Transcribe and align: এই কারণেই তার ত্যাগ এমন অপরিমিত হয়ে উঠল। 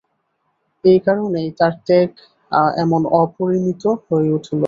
এই 0.83 0.99
কারণেই 1.05 1.49
তার 1.59 1.73
ত্যাগ 1.85 2.09
এমন 2.83 3.01
অপরিমিত 3.21 3.83
হয়ে 4.05 4.29
উঠল। 4.37 4.59